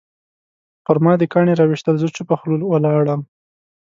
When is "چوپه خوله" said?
2.15-2.65